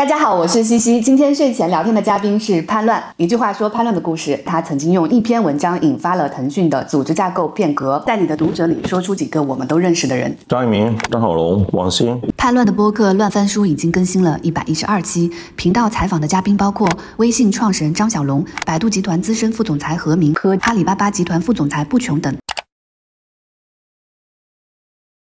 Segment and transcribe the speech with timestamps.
[0.00, 0.98] 大家好，我是西西。
[0.98, 3.04] 今天睡前聊天的嘉宾是潘乱。
[3.18, 8.02] 一句话说潘乱的故事，他曾经用一篇文章引发了腾讯的组织架构变革。
[8.06, 12.18] 在你的读者里说出几个我们都认识的人：张一鸣、张小龙、王兴。
[12.34, 16.88] 叛乱的播客《乱翻书》已经更新了一百一十二期，频道采访的嘉宾包括
[17.18, 22.34] 微信创始人张小龙、百度集团资深副总裁何明和阿里巴巴集团副总裁不穷等。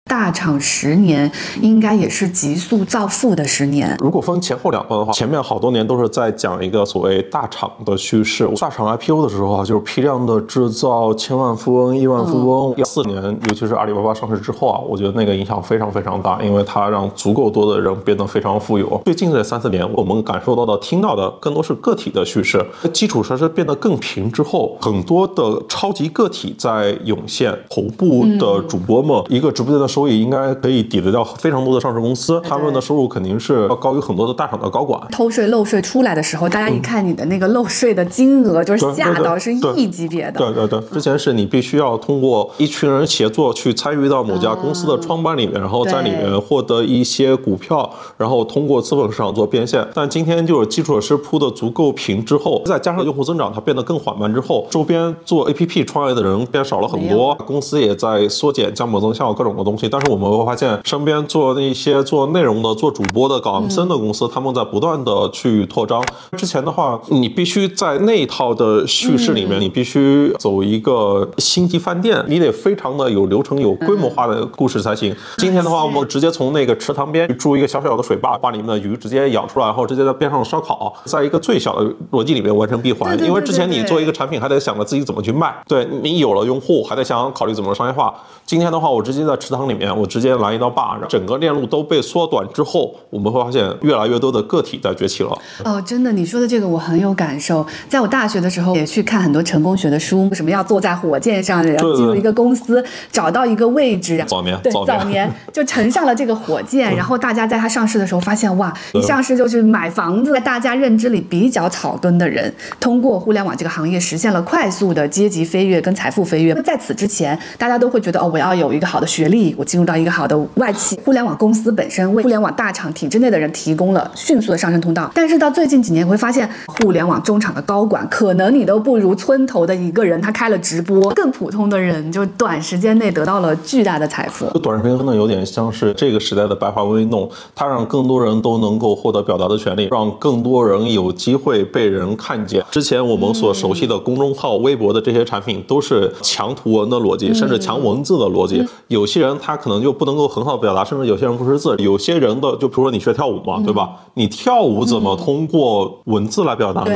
[0.08, 1.30] 大厂十年
[1.60, 3.96] 应该也是急速造富的十年。
[3.98, 8.48] 如果分前后两段的话，前面好多年都是在讲一个所谓大厂的叙事。
[8.60, 12.72] 大厂 IPO 的时候啊，就是批量的制造千万富翁、亿万富翁。
[12.76, 19.02] 一四年，尤其是阿里巴巴上市之后啊，我觉得那个影响非常非常大，因为它让足够多的人变得非常富有。
[19.04, 22.64] 最近这三四年，我们感受到的、听到的更多是个体的叙事。
[22.92, 27.52] 基础设施变得更平之后，很多的超级个体在涌现。
[27.68, 29.95] 头部的主播们，一个直播间的。
[29.96, 35.00] 收益应该可以抵得掉非常多的上市公司，他们的收入肯定是要高于很多的大厂的高管。
[35.10, 40.38] 偷税漏税出来的时候，大家一看你的那个漏税的金额，就是吓到是亿级别的。
[40.38, 49.82] 对对对，之前是你必须要通过一群人协作去参与到某家公司的创办里面，然后在里面获得一些股票，然后通过资本市场做变现。
[49.94, 59.85] 但今天就是基础设施铺的足够平之后，再加上用户增长它变得更缓慢之后，周边做 APP 创业的人变少了很多，公司也在缩减、降本增效各种的东西。
[59.88, 66.02] 但是我们会发现，身边做那些做内容的、做主播的、搞 MCN 的公司，他们在不断的去扩张。
[66.36, 75.14] 之前的话，你必须在那一套的叙事里面，你必须走一个星级饭店，你得非常的有流程、有规模化的故事才行。
[75.38, 83.18] 今天的话，我们直接从那个池塘边筑一个小小的水坝，把里面的鱼直接养出来，然后直接在边上烧烤，在一个最小的逻辑里面完成闭环。
[83.24, 88.14] 因为之前你做一个产品，还得想着自己怎么去卖，对你有了用户，还得想考虑怎么商业化。
[88.44, 90.04] 今天的话，我直接在池塘里面，我。
[90.16, 95.38] 直接来一刀把，整个链路都被缩短之后，我们会发现越来越多的个体在崛起了。
[95.62, 97.66] 哦，真的，你说的这个我很有感受。
[97.86, 104.24] 在我大学的时候，也去看很多成功学的书，为什么要坐在火箭上，然后进入一个公司，找到一个位置。
[104.26, 110.32] 早年，对，早年就乘上了这个火箭，然后大家在它上市的时候发现，哇，一上市就是买房子。
[110.32, 112.50] 在大家认知里比较草根的人，
[112.80, 116.54] 通过互联网这个行业实现了快速的阶级飞跃跟财富飞跃。
[116.62, 120.06] 在此之前，大家都会觉得，哦，我要有一个好的学历，我进入到一。
[120.06, 125.10] 个好的外企，互联网公司本身为互联网大厂体制内的人提供了迅速的上升通道。
[125.12, 134.46] 但是到最近几年，会发现互联网中厂的高管，可能你都不如村头的一个人，他开了直播，更普通的人就短时间内得到了巨大的财富。
[134.60, 142.64] 短视频可能有点像是这个时代的白话文运动，它让更多人都能够获得表达的权利，让更多人有机会被人看见。
[142.70, 148.64] 之前我们所熟悉的公众号、微博的这些产品，都是强图文的逻辑，甚至强文字的逻辑。
[148.86, 153.90] 有些人他可能就不能够很好表达，甚至有些人不识字，有些人的就比如说你学跳舞嘛，对吧？
[154.14, 156.94] 你跳舞怎么通过文字来表达呢？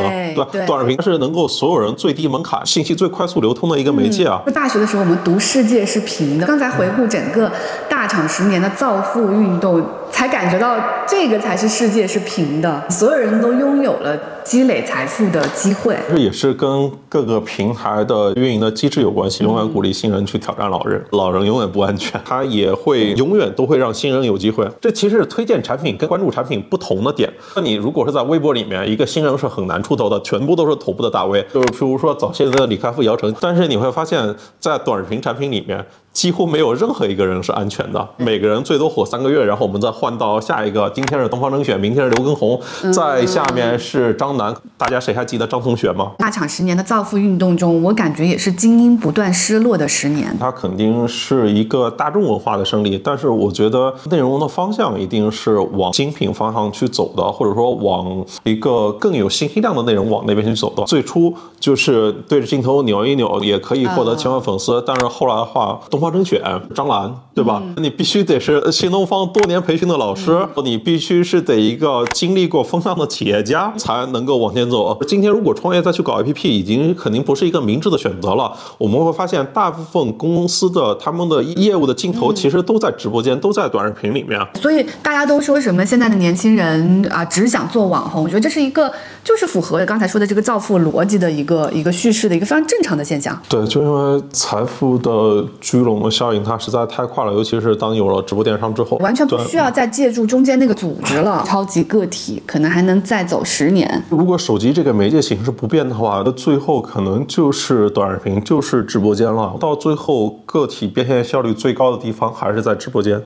[0.52, 4.42] 对，短视频是能够所有人最低门槛、信息最快速流通的一个媒介啊。
[4.54, 7.50] 大学的时候我们读世界是平的，刚才回顾整个
[7.88, 9.82] 大厂十年的造富运动。
[10.10, 10.76] 才感觉到
[11.06, 15.96] 这个才是世界是平的，所有人都拥有了积累财富的机会。
[16.08, 19.44] 这也是跟各个平台的运营的机制有关系。
[19.44, 24.68] 永远鼓励新人去挑战老人， 老人永远不安全，他也会永远都会让新人有机会。
[24.80, 27.32] 这其实是推荐产品跟关注产品不同的点。
[27.56, 33.34] 那你如果是在微博里面，一个新人是很难出头的，全部都是头部的大 V，就是譬如说早些的李开复、姚晨。
[33.40, 35.84] 但是你会发现在短视频产品里面。
[36.12, 40.90] 几乎没有任何一个人是安全的，每个人最多火三个月，然后我们再换到下一个。
[40.90, 42.60] 今天是东方甄选，明天是刘畊宏，
[42.92, 44.52] 在下面是张楠。
[44.76, 46.10] 大家谁还记得张同学吗？
[46.18, 50.36] 大厂十年的造富运动中，我感觉也是精英不断失落的十年。
[50.40, 60.82] 它肯定是一个大众文化的胜利，但是我觉得内容的方向一定是往精品方向去走的，或者说往一个更有信息量的内容往那边去走的。
[60.84, 65.99] 最初就是对着镜头扭一扭，也可以获得千万粉丝，但是后来的话，东。
[66.00, 66.40] 东方甄选，
[66.74, 67.62] 张兰，对吧？
[67.76, 74.98] 你必须得是新东方多年培训的老师，你必须是得一个经历过风浪的企业家，才能够往前走。
[75.06, 78.50] 今天如果创业再去搞 APP，已经肯定不是一个明智的选择了。
[78.78, 84.40] 我们会发现，大部分公司的他们的业务的镜头其实都在直播间，都在短视频里面。
[84.54, 88.24] 所以大家都说什么现在的年轻人啊，只想做网红。
[88.24, 88.90] 我觉得这是一个
[89.22, 93.38] 就是符合刚才说的这个造富逻辑的一个一个叙事的一个非常正常的现象。
[93.50, 95.89] 对，就因为财富的聚拢。
[95.98, 101.42] 的效应它实在太快了，尤其是当有了直播电商之后，完全不需要再借助中间那个组织了。
[101.46, 104.02] 超级个体可能还能再走十年。
[104.08, 109.56] 如果手机这个媒介形式不变的话，那最后可能就是短视频，就是直播间了。
[109.58, 113.20] 到最后，个体变现效率最高的地方还是在直播间。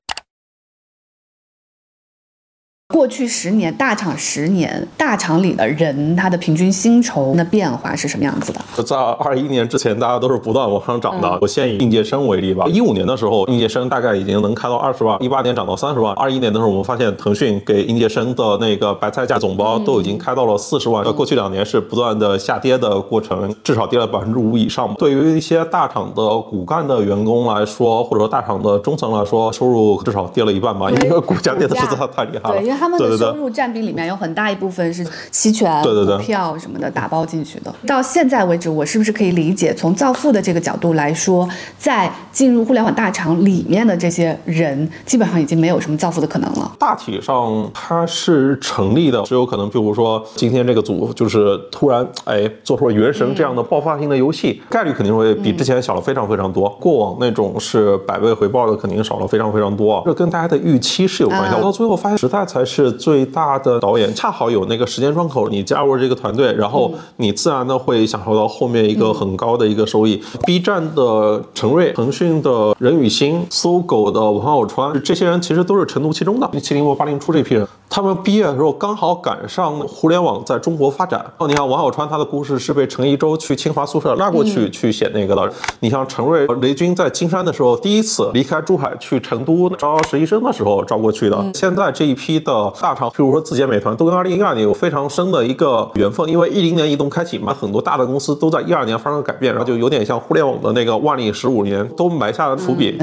[2.94, 8.84] 过去十年，大厂十年，大厂里的人他的平均薪酬的变化是什么样子的？
[8.84, 11.36] 在二一年之前，大家都是不断往上涨的。
[11.40, 12.66] 我先以应届生为例吧。
[12.68, 21.02] 一五年的时候，应届生大概已经能开到二十万，一八年涨到三十万，二一年的时候，我们发现腾讯给应届生的那个白菜价总包都已经开到了四十万。
[21.14, 24.94] 过去两年是不断的下跌的过程，至少跌了百分之五以上。
[24.94, 32.60] 对于一些大厂的骨干的员工来说，或者说大厂的中层来说，收入至少跌了一半吧，因为股价跌的实在太厉害了。
[32.60, 37.74] 对，因为他们的收入占比里面有很大一部分是期权、股票什么的打包进去的。
[37.86, 41.48] 到现在为止，我是不是可以理解，从造富的这个角度来说，
[41.78, 46.70] 在进入互联网大厂里面的这些人，基本上已经没有什么造富的可能了？
[46.78, 56.68] 大体上它是成立的，只有可能，比如说今天这个组就是突然哎做出了《原神》这样的爆发性的游戏，概率肯定会比之前小了非常非常多。
[56.78, 60.02] 过往那种是百倍回报的，肯定少了非常非常多。
[60.04, 61.54] 这跟大家的预期是有关系。
[61.62, 70.22] 到最后发现，时代才是最大的导演，恰好有那个时间窗口，你加入这个团队，然后你自然的会享受到后面一个很高的一个收益。
[70.44, 77.66] B 站的陈瑞，腾讯的任宇欣，搜狗的王小川，这些人其实都是成都其中的七零后、八零初这批人。
[77.88, 81.24] 他们毕业的时候刚好赶上互联网在中国发展。
[81.38, 85.52] 哦，你看王小川他的故事是被陈一舟去清华宿舍拉过去去写那个的。
[85.80, 91.44] 你像陈瑞、雷军在金山的时候，第一次离开珠海去成都招实习生的时候招过去的。
[91.54, 102.98] 现在这一批的大厂，譬如说字节、美团，都跟二零一二年有非常深的一个缘分，因为一零年移动开启嘛，很多大的公司都在一二年发生了改变，然后就有点像互联网的那个万历十五年，都埋下了伏笔。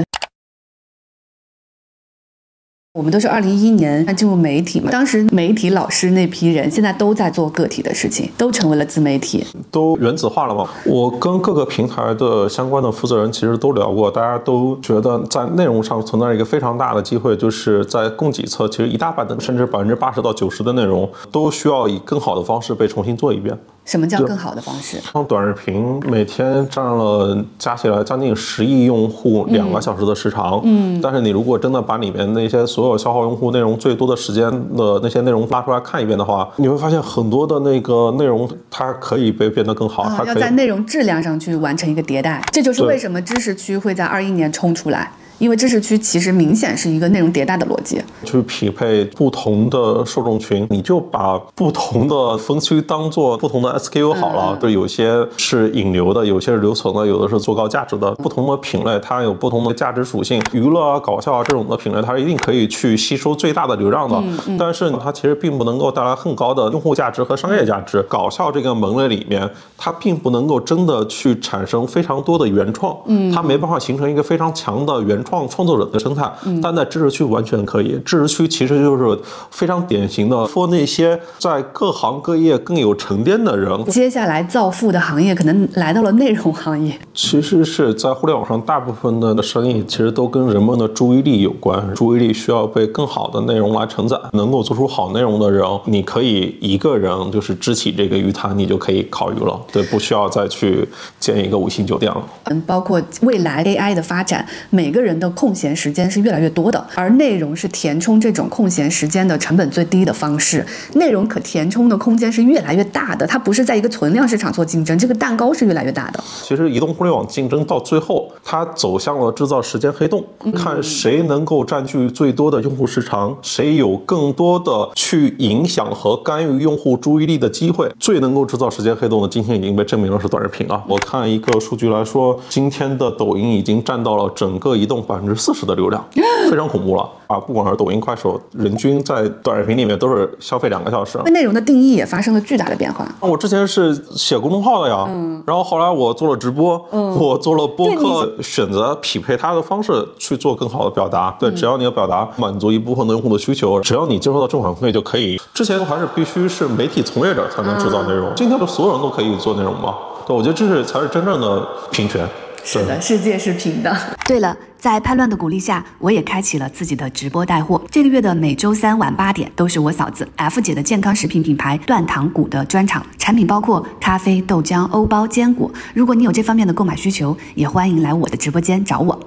[2.94, 10.68] 我们都是二零一一年进入媒体嘛，当时媒体老师那批人现在都在做个体的事情，都成为了自媒体，都原子化了嘛。
[10.84, 23.58] 我跟各个平台的相关的负责人其实都聊过，大家都觉得在内容上存在一个非常大的机会，就是在供给侧，其实一大半的甚至百分之八十到九十的内容都需要以更好的方式被重新做一遍。
[23.84, 24.98] 什么叫更好的方式？
[25.12, 34.44] 像短视频每天占了加起来将近十亿用户两个小时的时长，嗯，但是你如果真的把里面那些所有消耗用户内容最多的时间
[34.76, 42.40] 的那些内容拉出来看一遍的话，你会发现很多的那个内容它可以被变得更好，它要在内容质量上去完成一个迭代。
[42.52, 45.12] 这就是为什么知识区会在二一年冲出来。
[45.42, 54.56] 因为知识区其实明显是一个内容迭代的逻辑，去匹配不同的受众群，你就把不同的分区当做不同的 SKU 好了。
[54.60, 58.12] 对，有些是引流的，有些是留存的，有的是做高价值的。
[58.12, 64.22] 不同的品类它有不同的价值属性，娱乐啊、搞笑啊这种的品类，它是一定可以去吸收最大的流量的。
[64.56, 68.00] 但是它其实并不能够带来很高的用户价值和商业价值。
[68.04, 75.31] 搞笑这个门类里面，它并不能够真的去产生非常多的原创，嗯，它没办法形成一个非常强的原创。
[75.32, 76.30] 创创作者的生态，
[76.62, 77.98] 但在知识区完全可以。
[78.04, 79.18] 知识区其实就是
[79.50, 83.82] 非常典型的，for 那些在各行各业更有沉淀的人。
[83.86, 86.98] 接下来造富的行业可能来到了内容行业。
[87.14, 91.94] 其实是在互联网上，大部分的生意其实都跟人们的注意力有关。
[91.94, 94.20] 注意力需要被更好的内容来承载。
[94.34, 99.58] 能够做出好内容的人，你可以一个人就是支起这个鱼塘，你就可以烤鱼了。
[99.72, 100.86] 对，不需要再去
[101.18, 102.22] 建一个五星酒店了。
[102.44, 105.21] 嗯，包括未来 AI 的发展，每个人。
[105.22, 110.66] 的空闲时间是越来越多的，而内容是填充这种空闲时间的成本最低的方式。
[110.94, 116.22] 内容可填充的空间是越来越大的，它不是在一个存量市场做竞争，这个蛋糕是越来越大的。
[116.42, 118.21] 其实移动互联网竞争到最后，
[118.52, 120.22] 它走向了制造时间黑洞，
[120.54, 127.90] 看谁能够占据最多的用户时长，谁有更多的去影响和干预用户注意力的机会。
[127.98, 130.84] 最能够制造时间黑洞的，今天已经被证明了是短视频啊！
[130.86, 135.02] 我看一个数据来说，今天的抖音已经占到了整个移动。
[135.02, 136.04] 百分之四十的流量，
[136.50, 137.40] 非常恐怖了啊！
[137.40, 141.18] 不管是抖音、快手，人均在短视频里面都是消费两个小时。
[141.24, 143.06] 那内容的定义也发生了巨大的变化。
[143.20, 151.34] 我之前是写公众号的呀，嗯，然后后来我做了直播，嗯，我做了播客，选择匹配它的方式去做更好的表达。
[151.40, 155.40] 对，只要你的表达满足一部分的用户的需求，只要你接受到正反馈就可以。
[155.54, 159.94] 之前还是必须是媒体从业者才能制造内容，今天不所有人都可以做内容吗？
[160.26, 162.28] 对，我觉得这是才是真正的平权。
[162.64, 163.94] 是的，世界是平的。
[164.24, 167.82] 对了，在叛乱的鼓励下，我也开启了自己的直播带货。
[167.90, 173.04] 这个月的每周三晚八点，都是我嫂子 F 姐的健康食品品牌断糖谷的专场。
[173.18, 175.70] 产品包括咖啡、豆浆、欧包、坚果。
[175.92, 179.20] 如果你有这方面的购买需求，也欢迎来我的直播间找我。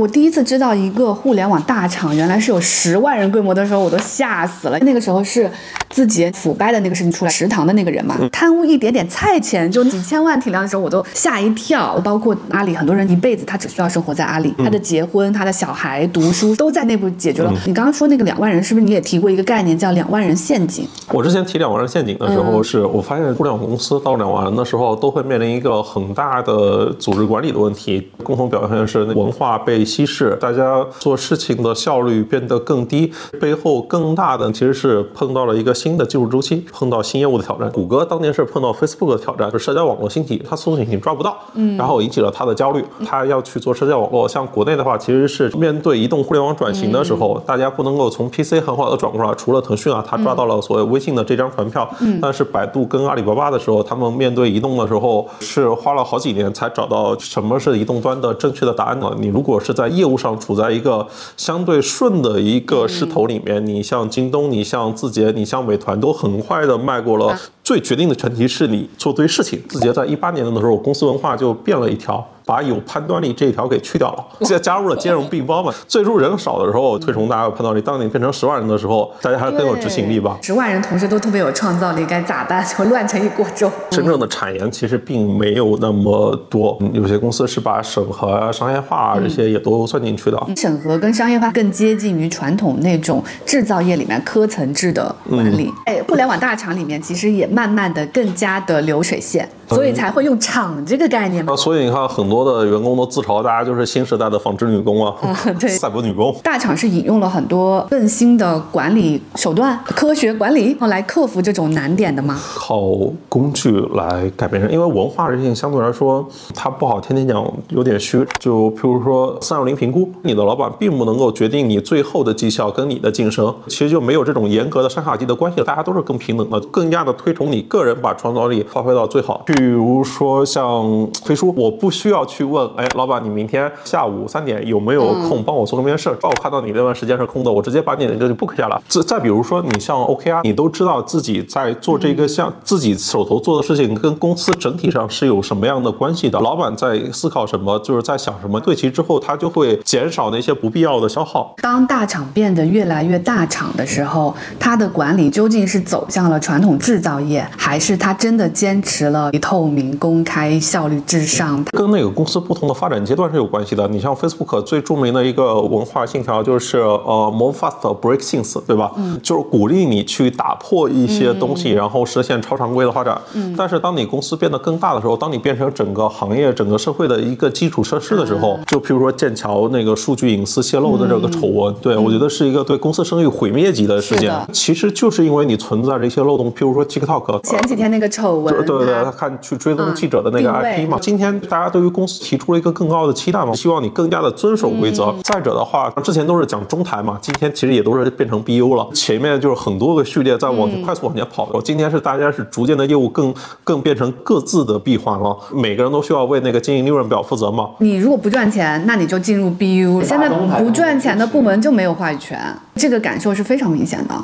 [0.00, 4.78] 我第一次知道一个互联网大厂原来是有十万人规模的时候，我都吓死了。
[4.80, 5.50] 那个时候是
[5.90, 11.98] 字节腐败的那个事情出来，食堂的那个人嘛，贪污一点点菜钱就几千万体量的时候，我都吓一跳。
[12.04, 17.52] 包括阿里，很多人一辈子他只需要生活在阿里，他的结婚、他的小孩读书都在内部解决了。
[17.66, 20.86] 你刚刚说那个两万人，是不是你也提过一个概念叫两万人陷阱？
[21.12, 37.70] 我之前提两万人陷阱的时候，是我发现互联网公司到两万人的时候，都会面临一个很大的组织管理的问题，共同表现是文化被稀释，大家做事情的效率变得更低，背后更大的其实是碰到了一个新的技术周期，碰到新业务的挑战。
[37.70, 44.26] 谷歌当年是碰到 Facebook 的挑战，就社交网络兴起，它搜索引擎抓不到，嗯，然后引起了它的焦虑，它要去做社交网络。
[44.26, 59.14] 像国内的话，其实是面对移动互联网转型的时候，大家不能够从 PC 很好的转过来，除了腾讯啊，它抓到了所谓微信的这张船票，嗯，但是百度跟阿里巴巴的时候，他们面对移动的时候是花了好几年才找到什么是移动端的正确的答案呢？
[59.18, 61.06] 你如果是在业务上处在一个
[61.36, 67.36] 相对顺的一个势头里面，你像京东，你像字节，你像美团，都很快的迈过了。
[67.64, 69.60] 最决定的前提是你做对事情。
[69.68, 72.26] 字节在一八年的时候，公司文化就变了一条。
[72.46, 75.74] 把有判断力这一条给去掉了， 加加入了兼容并包嘛。
[75.88, 80.38] 最初人少的时候推崇大家有判断力，当你变成十万人的时候，大家还是更有执行力吧。
[80.40, 82.64] 十万人同时都特别有创造力，该咋办？
[82.64, 83.70] 就乱成一锅粥。
[83.90, 90.40] 真正的产研其实并没有那么多，有些公司是把审核啊、商业化啊这些也都算进去的。
[90.56, 95.72] 审核跟商业化更接近于传统那种制造业里面科层制的管理。
[95.86, 99.48] 哎，互联网大厂里面其实也慢慢的更加的流水线。
[99.68, 101.56] 所以才会用厂这个概念嘛。
[101.56, 105.14] 所以你看，很多的员工都自嘲，大家就是新时代的纺织女工啊，
[105.58, 106.34] 对，赛博女工。
[106.42, 112.38] 大厂是引用了很多更新的管理手段、科学管理，来克服这种难点的吗？
[112.42, 112.80] 靠
[113.28, 118.24] 工具来改变人，因为文化这事情相对来说，它不好，天天讲有点虚。
[118.38, 129.42] 就譬如说三六零评估，你的老板并不能够决定你最后的绩效跟你的晋升，其实就没有这种严格的上下级的关系，大家都是更平等的，更加的推崇你个人把创造力发挥到最好。
[129.46, 136.08] 比如说像飞书，我不需要去问，哎，老板，你明天下午三点有没有空帮我做个面试？
[136.20, 138.80] 当我看到你那段时间是空的，我直接把你的这个 book 下来。
[138.88, 146.38] 再再比如说，你像 OKR，你都知道自己在做这个项，自己手头做的事情跟公司整体上是有什么样的关系的？
[146.40, 151.54] 老板在思考什么，就是在想什么，对齐之后，他就会减少那些不必要的消耗。
[151.62, 163.86] 当大厂变得越来越大厂的时候，它的管理究竟是走向了传统制造业，还是他真的坚持了透明、公开、效率至上，跟那个公司不同的发展阶段是有关系的。
[163.88, 168.90] 你像 Facebook 最著名的一个文化信条就是呃 move fast, break things，对吧？
[168.96, 173.20] 嗯，就是鼓励你去打破一些东西，然后实现超常规的发展。
[173.34, 184.34] 嗯，但是当你公司变得更大的时候，当你变成整个行业、整个社会的一个基础设施的时候，就譬如说剑桥那个数据隐私泄露的这个丑闻，对我觉得是一个对公司声誉毁灭级的事件。
[184.52, 189.36] 其实就是因为你存在着一些漏洞，譬如说 TikTok 前几天那个丑闻，对对对，他看。
[189.42, 190.98] 去追踪记者的那个 IP 嘛？
[190.98, 193.52] 今天大家对于公司提出了一个更高的期待嘛？
[193.54, 195.14] 希望你更加的遵守规则。
[195.22, 198.88] 再者的话，之前都是讲中台嘛，今天其实也都是变成 BU 了。
[198.92, 201.60] 前面就是很多个序列在往快速往前跑。
[201.62, 203.34] 今天是大家是逐渐的业务更
[203.64, 207.70] 更变成各自的闭环了，每个人都需要为那个经营利润表负责嘛。
[207.78, 210.04] 你如果不赚钱，那你就进入 BU。
[210.04, 212.38] 现在不赚钱的部门就没有话语权，
[212.74, 214.14] 这个感受是非常明显的。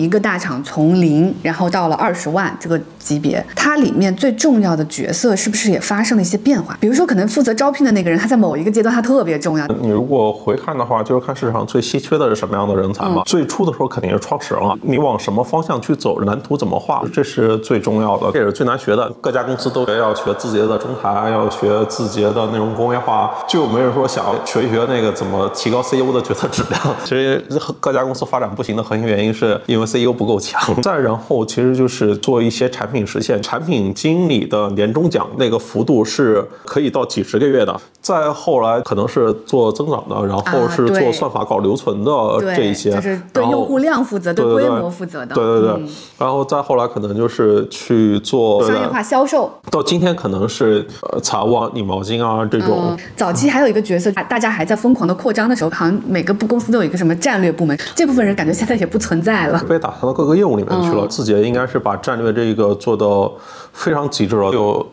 [0.00, 6.78] 一个大厂从零，然后到了二十万这个级别，它里面最重要的角色是不是也发生了一些变化？
[6.80, 9.66] 比如说，可能负责招聘的那个人，他在某一个阶段他特别重要。
[9.66, 13.24] 你如果回看的话，就是看市场上最稀缺的是什么样的人才嘛。
[13.24, 19.12] 最初的时候肯定是创始人了，你往什么方向去走，蓝图怎么画，这是最重要的，这也是最难学的。
[19.20, 26.80] 各家公司都要学字节的中台，要学字节的内容工业化，就没人说想学一学那个怎么提高 CEO 的决策质量。
[27.02, 27.44] 其实
[27.80, 29.87] 各家公司发展不行的核心原因是因为。
[29.88, 37.80] CEO 不够强， 再然后其实就是做一些产品实现，产品经理的年终奖那个幅度是可以到几十个月的。
[38.00, 42.10] 再后来可能是做增长的，然后是做算法搞留存的
[42.56, 45.34] 这一些，就是对用户量负责，对规模负责的。
[45.34, 45.82] 对对对，
[46.16, 49.52] 然后再后来可能就是去做商业化销售。
[49.70, 52.96] 到今天可能是呃财务啊、拧毛巾啊这种。
[53.14, 59.62] 早期还有一个角色，大家还在疯狂的扩张的时候，好像每个部公司都有一个什么战略部门，这部分人感觉现在也不存在了。
[59.68, 61.06] 被打散到各个业务里面去了。
[61.06, 63.32] 字节应该是把战略这个做到
[63.72, 64.86] 非常极致了，有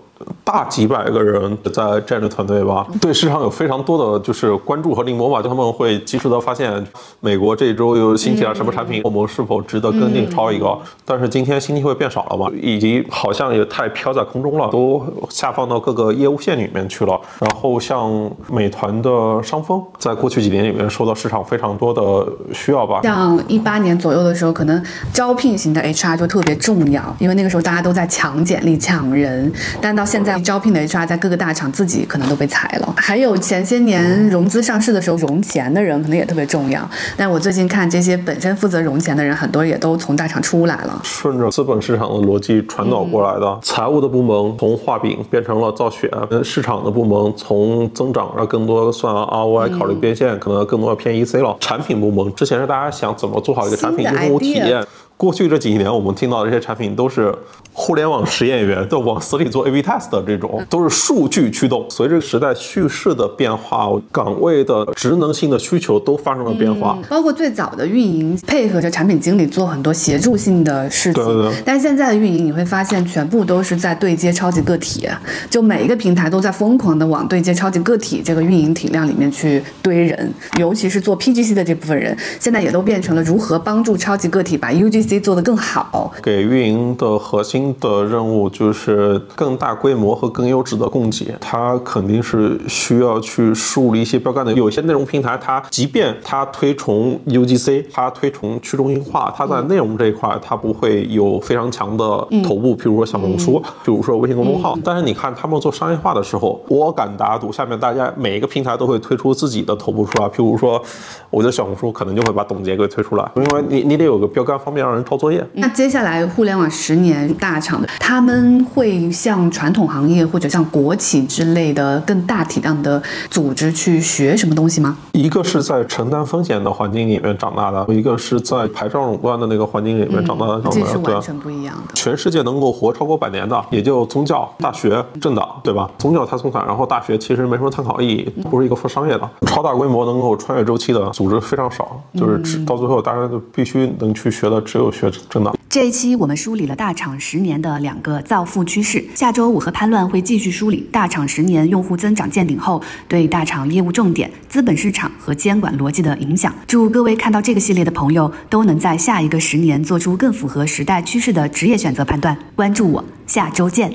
[0.43, 6.85] 大几百个人在战略团队吧，对市场有非常多的就是关注和临摹吧，就他们会及时的发现
[7.19, 10.77] 美国这一周又兴起了什么产品，我们是否值得跟进抄一个？
[11.03, 17.19] 但是今天新机会变少了嘛，以及好像也太飘在空中了，都下放到各个业务线里面去了。
[17.39, 23.01] 然后像美团的商峰，在过去几年里面受到市场非常多的需要吧。
[23.03, 29.51] 像一八年左右的时候，可能招聘型的 HR 就特别重要，因为那个时候大家都在抢简历、抢人。
[29.81, 32.93] 但到现在，招聘的 HR 在各个大厂自己可能都被裁了。
[32.97, 36.87] 还有前些年融资上市的时候，融钱的人可能也特别重要。
[37.17, 40.99] 但我最近看这些本身负责融钱的人，很多也都从大厂出来了。
[41.03, 46.09] 顺着资本市场的逻辑传导过来的，财务的部门从画饼变成了造血，
[46.43, 51.55] 市场的部门从增长让更多算 ROI 考虑变现，可能更多要偏 EC 了。
[51.59, 54.85] 产品部门之前是大家想怎么做好一个产品用户体验。
[55.17, 57.33] 过去这几年，我们听到的这些产品都是
[57.71, 61.85] 互联网实验员都往死里做 A/B test 的这种，都是数据驱动。
[61.89, 66.97] 随着时代叙事的变化，岗位的职能性的需求都发生了变化。
[67.09, 71.53] 包括最早的运营配合着产品经理做很多协助性的事情，对对对。
[71.65, 75.07] 但现在的运营，你会发现全部都是在对接超级个体，
[75.49, 85.04] 就每一个平台都在疯狂的往对接超级个体这个运营体量里面去堆人，尤其是做 PGC 的这部分人，现在也都变成了如何帮助超级个体把 UGC。
[85.19, 91.35] 做得更好，给运营的核心的任务就是更大规模和更优质的供给。
[91.39, 94.53] 它肯定是需要去树立一些标杆的。
[94.53, 102.03] 有些内容平台，它即便它推崇 UGC，它推崇去中心化，它在内容这一块它不会有非常强的
[102.43, 104.77] 头部，比如说小红书，比如说微信公众号。
[104.83, 110.27] 但是你看他们做商业化的时候，我敢打赌，下面大家每一个平台都会推出自己的头部出来。
[110.29, 110.81] 譬如说，
[111.29, 115.05] 我觉得小红书可能就会把董洁给推出来，因为你你得有个标杆，方便让人。
[115.05, 115.45] 抄作业。
[115.53, 122.99] 那接下来互联网十年大厂的，他们会像传统行业或者像国企之类的更大体量的
[123.29, 124.97] 组织去学什么东西吗？
[125.11, 131.93] 一个是在承担风险的环境里面长大的，一个是在牌照垄断的那个环境里面长大的，这是完全不一样的。
[131.93, 135.87] 全世界能够活超过百年的，也就宗教、大学、政党，对吧？
[135.99, 139.29] 宗教太松散，然后大学其实没什么参考意义，不是一个做商业的。
[139.45, 144.84] 超大规模能够穿越周期的组织非常少，就是只到最后大家都必须能去学的只有。
[144.91, 145.53] 学真的。
[145.69, 149.03] 这一期我们梳理了大厂十年的两个造富趋势。
[149.13, 156.53] 下周五和潘乱会继续梳理大厂十年用户增长见顶后对大厂业务重点、资本市场和监管逻辑的影响。
[156.65, 162.37] 祝各位看到这个系列的朋友都能在下一个十年做出更符合时代趋势的职业选择判断。
[162.55, 163.91] 关注我，下周见。